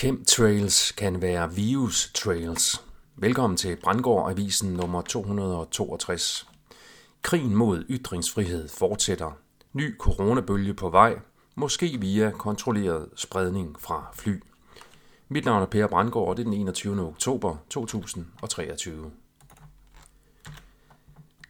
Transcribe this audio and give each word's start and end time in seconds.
Chemtrails 0.00 0.92
kan 0.92 1.22
være 1.22 1.54
virus 1.54 2.10
trails. 2.14 2.84
Velkommen 3.16 3.56
til 3.56 3.76
Brandgård 3.76 4.30
Avisen 4.30 4.72
nummer 4.72 5.02
262. 5.02 6.48
Krigen 7.22 7.54
mod 7.54 7.84
ytringsfrihed 7.90 8.68
fortsætter. 8.68 9.32
Ny 9.72 9.98
coronabølge 9.98 10.74
på 10.74 10.90
vej, 10.90 11.18
måske 11.54 11.96
via 12.00 12.30
kontrolleret 12.30 13.08
spredning 13.16 13.80
fra 13.80 14.06
fly. 14.14 14.42
Mit 15.28 15.44
navn 15.44 15.62
er 15.62 15.66
Per 15.66 15.86
Brandgård, 15.86 16.28
og 16.28 16.36
det 16.36 16.42
er 16.42 16.50
den 16.50 16.60
21. 16.60 17.06
oktober 17.06 17.56
2023. 17.70 19.10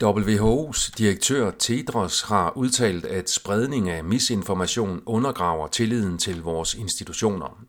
WHO's 0.05 0.95
direktør 0.98 1.51
Tedros 1.51 2.23
har 2.23 2.57
udtalt, 2.57 3.05
at 3.05 3.30
spredning 3.30 3.91
af 3.91 4.05
misinformation 4.05 5.03
undergraver 5.07 5.69
tilliden 5.69 6.19
til 6.19 6.43
vores 6.43 6.75
institutioner. 6.75 7.64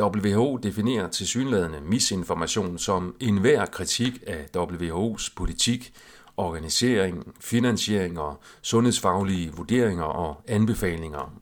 WHO 0.00 0.56
definerer 0.56 1.08
tilsyneladende 1.08 1.80
misinformation 1.80 2.78
som 2.78 3.14
enhver 3.20 3.66
kritik 3.66 4.22
af 4.26 4.46
WHO's 4.56 5.32
politik, 5.36 5.92
organisering, 6.36 7.34
finansiering 7.40 8.18
og 8.18 8.40
sundhedsfaglige 8.62 9.52
vurderinger 9.52 10.04
og 10.04 10.42
anbefalinger. 10.48 11.32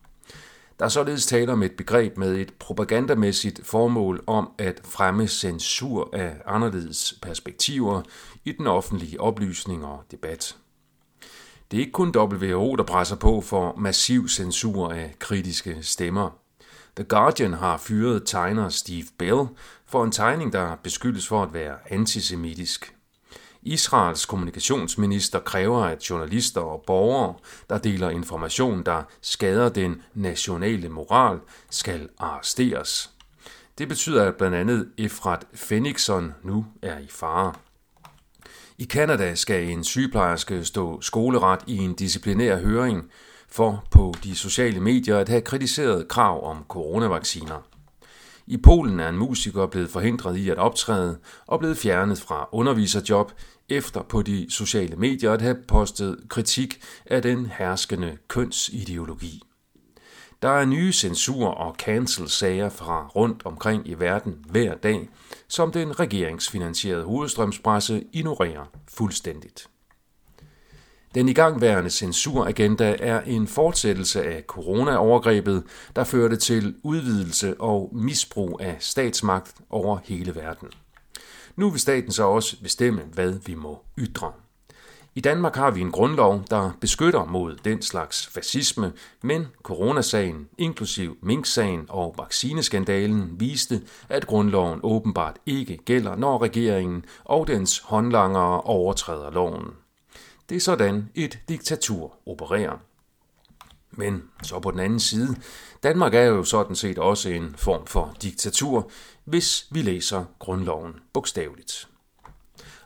Der 0.78 0.84
er 0.84 0.88
således 0.88 1.26
tale 1.26 1.52
om 1.52 1.62
et 1.62 1.72
begreb 1.72 2.16
med 2.16 2.36
et 2.36 2.52
propagandamæssigt 2.58 3.60
formål 3.66 4.24
om 4.26 4.50
at 4.58 4.80
fremme 4.84 5.26
censur 5.26 6.10
af 6.12 6.36
anderledes 6.46 7.14
perspektiver 7.22 8.02
i 8.44 8.52
den 8.52 8.66
offentlige 8.66 9.20
oplysning 9.20 9.84
og 9.84 10.04
debat. 10.10 10.56
Det 11.70 11.76
er 11.76 11.80
ikke 11.80 11.92
kun 11.92 12.14
WHO, 12.16 12.76
der 12.76 12.84
presser 12.84 13.16
på 13.16 13.40
for 13.40 13.74
massiv 13.76 14.28
censur 14.28 14.92
af 14.92 15.14
kritiske 15.18 15.82
stemmer. 15.82 16.47
The 16.98 17.04
Guardian 17.04 17.52
har 17.52 17.76
fyret 17.76 18.22
tegner 18.26 18.68
Steve 18.68 19.06
Bell 19.18 19.46
for 19.86 20.04
en 20.04 20.12
tegning, 20.12 20.52
der 20.52 20.76
beskyldes 20.82 21.28
for 21.28 21.42
at 21.42 21.54
være 21.54 21.76
antisemitisk. 21.90 22.94
Israels 23.62 24.26
kommunikationsminister 24.26 25.38
kræver, 25.38 25.84
at 25.84 26.10
journalister 26.10 26.60
og 26.60 26.84
borgere, 26.86 27.34
der 27.70 27.78
deler 27.78 28.10
information, 28.10 28.82
der 28.82 29.02
skader 29.22 29.68
den 29.68 30.02
nationale 30.14 30.88
moral, 30.88 31.38
skal 31.70 32.08
arresteres. 32.18 33.10
Det 33.78 33.88
betyder, 33.88 34.24
at 34.24 34.36
blandt 34.36 34.56
andet 34.56 34.88
Efrat 34.98 35.44
Fenixon 35.54 36.34
nu 36.42 36.66
er 36.82 36.98
i 36.98 37.08
fare. 37.10 37.52
I 38.78 38.84
Kanada 38.84 39.34
skal 39.34 39.68
en 39.68 39.84
sygeplejerske 39.84 40.64
stå 40.64 41.00
skoleret 41.00 41.60
i 41.66 41.76
en 41.76 41.94
disciplinær 41.94 42.56
høring 42.56 43.10
for 43.48 43.84
på 43.90 44.14
de 44.24 44.36
sociale 44.36 44.80
medier 44.80 45.18
at 45.18 45.28
have 45.28 45.40
kritiseret 45.40 46.08
krav 46.08 46.50
om 46.50 46.64
coronavacciner. 46.68 47.62
I 48.46 48.56
Polen 48.56 49.00
er 49.00 49.08
en 49.08 49.16
musiker 49.16 49.66
blevet 49.66 49.90
forhindret 49.90 50.36
i 50.36 50.48
at 50.48 50.58
optræde 50.58 51.18
og 51.46 51.58
blevet 51.58 51.78
fjernet 51.78 52.18
fra 52.18 52.48
underviserjob 52.52 53.32
efter 53.68 54.02
på 54.02 54.22
de 54.22 54.46
sociale 54.50 54.96
medier 54.96 55.32
at 55.32 55.42
have 55.42 55.56
postet 55.68 56.18
kritik 56.28 56.80
af 57.06 57.22
den 57.22 57.46
herskende 57.46 58.16
kønsideologi. 58.28 59.42
Der 60.42 60.48
er 60.48 60.64
nye 60.64 60.92
censur- 60.92 61.54
og 61.54 61.74
cancel-sager 61.78 62.68
fra 62.68 63.06
rundt 63.06 63.42
omkring 63.46 63.88
i 63.88 63.94
verden 63.94 64.44
hver 64.50 64.74
dag, 64.74 65.08
som 65.48 65.72
den 65.72 66.00
regeringsfinansierede 66.00 67.04
hovedstrømspresse 67.04 68.04
ignorerer 68.12 68.64
fuldstændigt. 68.88 69.68
Den 71.14 71.28
igangværende 71.28 71.90
censuragenda 71.90 72.96
er 73.00 73.20
en 73.20 73.46
fortsættelse 73.46 74.24
af 74.24 74.42
coronaovergrebet, 74.46 75.62
der 75.96 76.04
førte 76.04 76.36
til 76.36 76.74
udvidelse 76.82 77.60
og 77.60 77.90
misbrug 77.92 78.60
af 78.60 78.76
statsmagt 78.80 79.54
over 79.70 79.98
hele 80.04 80.34
verden. 80.34 80.68
Nu 81.56 81.70
vil 81.70 81.80
staten 81.80 82.12
så 82.12 82.24
også 82.24 82.62
bestemme, 82.62 83.02
hvad 83.12 83.34
vi 83.46 83.54
må 83.54 83.78
ytre. 83.98 84.32
I 85.14 85.20
Danmark 85.20 85.56
har 85.56 85.70
vi 85.70 85.80
en 85.80 85.90
grundlov, 85.90 86.42
der 86.50 86.70
beskytter 86.80 87.24
mod 87.24 87.56
den 87.64 87.82
slags 87.82 88.26
fascisme, 88.26 88.92
men 89.22 89.46
coronasagen, 89.62 90.48
inklusiv 90.58 91.16
Mink-sagen 91.22 91.86
og 91.88 92.14
vaccineskandalen, 92.18 93.40
viste, 93.40 93.82
at 94.08 94.26
grundloven 94.26 94.80
åbenbart 94.82 95.36
ikke 95.46 95.76
gælder, 95.76 96.16
når 96.16 96.42
regeringen 96.42 97.04
og 97.24 97.46
dens 97.46 97.78
håndlangere 97.78 98.60
overtræder 98.60 99.30
loven. 99.30 99.64
Det 100.48 100.56
er 100.56 100.60
sådan, 100.60 101.10
et 101.14 101.38
diktatur 101.48 102.14
opererer. 102.26 102.78
Men 103.90 104.22
så 104.42 104.60
på 104.60 104.70
den 104.70 104.80
anden 104.80 105.00
side, 105.00 105.36
Danmark 105.82 106.14
er 106.14 106.22
jo 106.22 106.44
sådan 106.44 106.76
set 106.76 106.98
også 106.98 107.28
en 107.28 107.54
form 107.56 107.86
for 107.86 108.14
diktatur, 108.22 108.90
hvis 109.24 109.66
vi 109.70 109.82
læser 109.82 110.24
grundloven 110.38 110.94
bogstaveligt. 111.12 111.88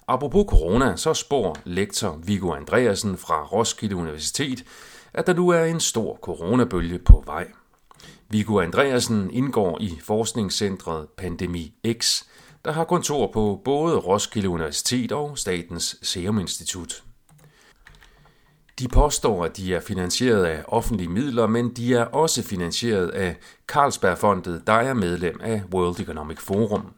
Apropos 0.08 0.46
corona, 0.48 0.96
så 0.96 1.14
spår 1.14 1.58
lektor 1.64 2.20
Viggo 2.24 2.52
Andreasen 2.52 3.16
fra 3.16 3.44
Roskilde 3.44 3.96
Universitet, 3.96 4.64
at 5.12 5.26
der 5.26 5.34
nu 5.34 5.48
er 5.48 5.64
en 5.64 5.80
stor 5.80 6.18
coronabølge 6.22 6.98
på 6.98 7.22
vej. 7.26 7.48
Viggo 8.28 8.60
Andreasen 8.60 9.30
indgår 9.30 9.78
i 9.80 9.98
forskningscentret 10.02 11.08
Pandemi 11.08 11.74
X, 12.00 12.22
der 12.64 12.72
har 12.72 12.84
kontor 12.84 13.30
på 13.32 13.60
både 13.64 13.96
Roskilde 13.96 14.48
Universitet 14.48 15.12
og 15.12 15.38
Statens 15.38 15.98
Serum 16.02 16.38
Institut. 16.38 17.02
De 18.82 18.88
påstår, 18.88 19.44
at 19.44 19.56
de 19.56 19.74
er 19.74 19.80
finansieret 19.80 20.44
af 20.44 20.64
offentlige 20.68 21.08
midler, 21.08 21.46
men 21.46 21.76
de 21.76 21.94
er 21.94 22.04
også 22.04 22.42
finansieret 22.42 23.08
af 23.08 23.36
Carlsbergfondet, 23.66 24.62
der 24.66 24.72
er 24.72 24.94
medlem 24.94 25.40
af 25.42 25.62
World 25.74 26.00
Economic 26.00 26.38
Forum. 26.38 26.92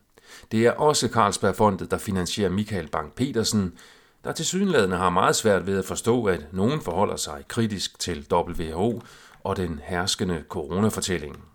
Det 0.53 0.67
er 0.67 0.73
også 0.73 1.09
Carlsbergfondet, 1.09 1.91
der 1.91 1.99
finansierer 1.99 2.51
Michael 2.51 2.89
Bang-Petersen, 2.97 3.79
der 4.25 4.33
til 4.33 4.47
synlædende 4.47 4.97
har 4.97 5.11
meget 5.11 5.37
svært 5.37 5.67
ved 5.67 5.79
at 5.79 5.85
forstå, 5.85 6.25
at 6.25 6.47
nogen 6.53 6.81
forholder 6.81 7.17
sig 7.17 7.45
kritisk 7.49 7.99
til 7.99 8.27
WHO 8.33 9.03
og 9.45 9.57
den 9.57 9.81
herskende 9.85 10.45
coronafortælling. 10.49 11.54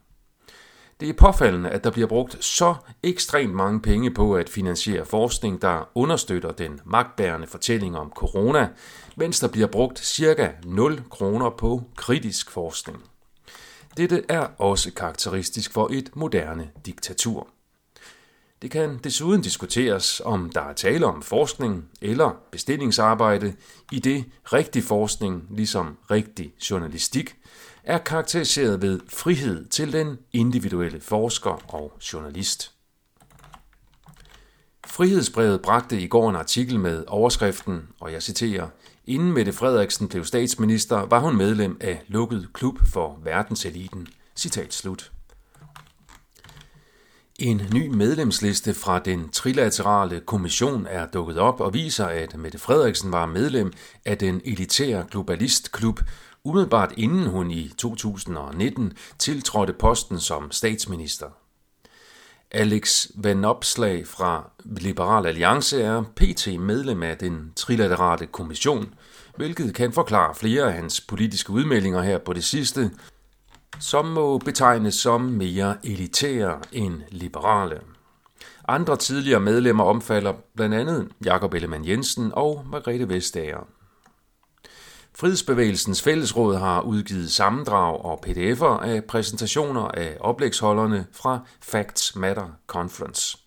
Det 0.99 1.09
er 1.09 1.13
påfaldende, 1.13 1.69
at 1.69 1.83
der 1.83 1.91
bliver 1.91 2.07
brugt 2.07 2.43
så 2.43 2.75
ekstremt 3.03 3.53
mange 3.53 3.81
penge 3.81 4.13
på 4.13 4.35
at 4.35 4.49
finansiere 4.49 5.05
forskning, 5.05 5.61
der 5.61 5.89
understøtter 5.95 6.51
den 6.51 6.79
magtbærende 6.85 7.47
fortælling 7.47 7.97
om 7.97 8.11
corona, 8.15 8.69
mens 9.15 9.39
der 9.39 9.47
bliver 9.47 9.67
brugt 9.67 9.99
cirka 9.99 10.49
0 10.65 11.03
kroner 11.09 11.49
på 11.49 11.83
kritisk 11.95 12.51
forskning. 12.51 13.03
Dette 13.97 14.23
er 14.29 14.47
også 14.57 14.93
karakteristisk 14.93 15.73
for 15.73 15.87
et 15.91 16.15
moderne 16.15 16.69
diktatur. 16.85 17.47
Det 18.61 18.71
kan 18.71 18.97
desuden 19.03 19.41
diskuteres, 19.41 20.21
om 20.25 20.49
der 20.49 20.61
er 20.61 20.73
tale 20.73 21.05
om 21.05 21.21
forskning 21.21 21.85
eller 22.01 22.31
bestillingsarbejde, 22.51 23.55
i 23.91 23.99
det 23.99 24.25
rigtig 24.53 24.83
forskning, 24.83 25.47
ligesom 25.49 25.97
rigtig 26.11 26.53
journalistik, 26.69 27.35
er 27.83 27.97
karakteriseret 27.97 28.81
ved 28.81 28.99
frihed 29.07 29.65
til 29.65 29.93
den 29.93 30.17
individuelle 30.33 31.01
forsker 31.01 31.73
og 31.73 31.97
journalist. 32.13 32.71
Frihedsbrevet 34.85 35.61
bragte 35.61 36.01
i 36.01 36.07
går 36.07 36.29
en 36.29 36.35
artikel 36.35 36.79
med 36.79 37.03
overskriften, 37.07 37.87
og 37.99 38.13
jeg 38.13 38.23
citerer, 38.23 38.67
Inden 39.05 39.31
Mette 39.31 39.53
Frederiksen 39.53 40.07
blev 40.07 40.25
statsminister, 40.25 40.97
var 40.97 41.19
hun 41.19 41.37
medlem 41.37 41.77
af 41.81 42.03
lukket 42.07 42.49
klub 42.53 42.79
for 42.87 43.19
verdenseliten. 43.23 44.07
Citat 44.35 44.73
slut. 44.73 45.11
En 47.41 47.61
ny 47.73 47.87
medlemsliste 47.87 48.73
fra 48.73 48.99
den 48.99 49.29
trilaterale 49.29 50.19
kommission 50.19 50.87
er 50.89 51.05
dukket 51.05 51.37
op 51.37 51.61
og 51.61 51.73
viser, 51.73 52.05
at 52.05 52.37
Mette 52.37 52.57
Frederiksen 52.57 53.11
var 53.11 53.25
medlem 53.25 53.73
af 54.05 54.17
den 54.17 54.41
elitære 54.45 55.05
globalistklub, 55.11 55.99
umiddelbart 56.43 56.93
inden 56.97 57.27
hun 57.27 57.51
i 57.51 57.67
2019 57.77 58.93
tiltrådte 59.19 59.73
posten 59.73 60.19
som 60.19 60.51
statsminister. 60.51 61.27
Alex 62.51 63.07
Van 63.15 63.45
Opslag 63.45 64.07
fra 64.07 64.49
Liberal 64.65 65.25
Alliance 65.25 65.81
er 65.81 66.03
pt. 66.15 66.47
medlem 66.59 67.03
af 67.03 67.17
den 67.17 67.51
trilaterale 67.55 68.27
kommission, 68.27 68.93
hvilket 69.35 69.75
kan 69.75 69.93
forklare 69.93 70.35
flere 70.35 70.63
af 70.63 70.73
hans 70.73 71.01
politiske 71.01 71.49
udmeldinger 71.49 72.01
her 72.01 72.17
på 72.17 72.33
det 72.33 72.43
sidste, 72.43 72.91
som 73.79 74.05
må 74.05 74.37
betegnes 74.37 74.95
som 74.95 75.21
mere 75.21 75.77
elitære 75.83 76.59
end 76.71 77.01
liberale. 77.11 77.79
Andre 78.67 78.97
tidligere 78.97 79.39
medlemmer 79.39 79.83
omfatter 79.83 80.33
blandt 80.55 80.75
andet 80.75 81.09
Jakob 81.25 81.53
Ellemann 81.53 81.87
Jensen 81.87 82.31
og 82.33 82.65
Margrethe 82.71 83.09
Vestager. 83.09 83.67
Frihedsbevægelsens 85.15 86.01
Fællesråd 86.01 86.55
har 86.55 86.81
udgivet 86.81 87.31
sammendrag 87.31 88.05
og 88.05 88.23
pdf'er 88.27 88.83
af 88.83 89.03
præsentationer 89.03 89.81
af 89.81 90.17
oplægsholderne 90.19 91.05
fra 91.11 91.39
Facts 91.61 92.15
Matter 92.15 92.47
Conference. 92.67 93.37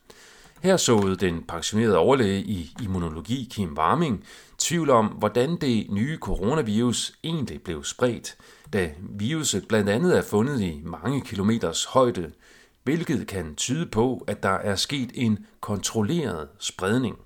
Her 0.62 0.76
såede 0.76 1.17
den 1.17 1.43
pensionerede 1.49 1.99
overlæge 1.99 2.40
i 2.40 2.75
immunologi 2.82 3.49
Kim 3.52 3.78
Warming 3.78 4.25
tvivl 4.62 4.91
om, 4.91 5.06
hvordan 5.06 5.56
det 5.56 5.87
nye 5.91 6.19
coronavirus 6.19 7.12
egentlig 7.25 7.62
blev 7.62 7.85
spredt, 7.85 8.37
da 8.73 8.91
viruset 9.00 9.69
blandt 9.69 9.91
andet 9.91 10.19
er 10.19 10.23
fundet 10.23 10.61
i 10.61 10.81
mange 10.85 11.20
kilometers 11.20 11.85
højde 11.85 12.32
hvilket 12.85 13.26
kan 13.26 13.55
tyde 13.55 13.87
på, 13.87 14.25
at 14.26 14.43
der 14.43 14.49
er 14.49 14.76
sket 14.76 15.11
en 15.14 15.47
kontrolleret 15.61 16.49
spredning. 16.59 17.17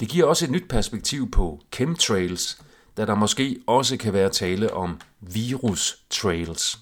Det 0.00 0.08
giver 0.08 0.26
også 0.26 0.44
et 0.44 0.50
nyt 0.50 0.68
perspektiv 0.68 1.30
på 1.30 1.60
chemtrails, 1.74 2.62
da 2.96 3.06
der 3.06 3.14
måske 3.14 3.58
også 3.66 3.96
kan 3.96 4.12
være 4.12 4.28
tale 4.30 4.72
om 4.72 5.00
virus 5.20 6.04
trails. 6.10 6.78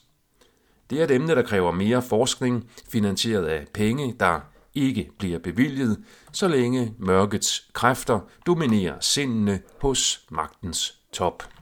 Det 0.91 1.01
er 1.01 1.05
et 1.05 1.11
emne, 1.11 1.35
der 1.35 1.43
kræver 1.43 1.73
mere 1.73 2.03
forskning, 2.03 2.71
finansieret 2.89 3.47
af 3.47 3.67
penge, 3.75 4.15
der 4.21 4.41
ikke 4.77 5.11
bliver 5.19 5.39
bevilget, 5.39 6.05
så 6.33 6.49
længe 6.49 6.95
mørkets 6.99 7.69
kræfter 7.73 8.21
dominerer 8.47 9.01
sindene 9.01 9.61
hos 9.81 10.27
magtens 10.31 11.01
top. 11.13 11.56